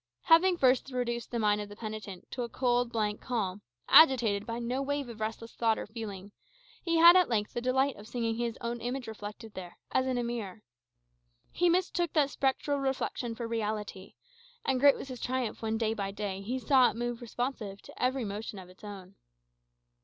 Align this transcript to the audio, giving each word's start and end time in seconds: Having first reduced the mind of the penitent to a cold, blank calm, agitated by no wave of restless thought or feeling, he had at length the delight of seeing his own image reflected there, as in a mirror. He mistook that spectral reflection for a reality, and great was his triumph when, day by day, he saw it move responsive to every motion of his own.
Having 0.23 0.57
first 0.57 0.89
reduced 0.91 1.29
the 1.29 1.37
mind 1.37 1.61
of 1.61 1.69
the 1.69 1.75
penitent 1.75 2.31
to 2.31 2.41
a 2.41 2.49
cold, 2.49 2.91
blank 2.91 3.21
calm, 3.21 3.61
agitated 3.87 4.47
by 4.47 4.57
no 4.57 4.81
wave 4.81 5.07
of 5.09 5.19
restless 5.21 5.53
thought 5.53 5.77
or 5.77 5.85
feeling, 5.85 6.31
he 6.81 6.97
had 6.97 7.15
at 7.15 7.29
length 7.29 7.53
the 7.53 7.61
delight 7.61 7.95
of 7.97 8.07
seeing 8.07 8.33
his 8.35 8.57
own 8.61 8.81
image 8.81 9.05
reflected 9.07 9.53
there, 9.53 9.77
as 9.91 10.07
in 10.07 10.17
a 10.17 10.23
mirror. 10.23 10.63
He 11.51 11.69
mistook 11.69 12.13
that 12.13 12.31
spectral 12.31 12.79
reflection 12.79 13.35
for 13.35 13.43
a 13.43 13.47
reality, 13.47 14.15
and 14.65 14.79
great 14.79 14.95
was 14.95 15.09
his 15.09 15.21
triumph 15.21 15.61
when, 15.61 15.77
day 15.77 15.93
by 15.93 16.09
day, 16.09 16.41
he 16.41 16.57
saw 16.57 16.89
it 16.89 16.95
move 16.95 17.21
responsive 17.21 17.79
to 17.83 18.03
every 18.03 18.25
motion 18.25 18.57
of 18.57 18.69
his 18.69 18.83
own. 18.83 19.17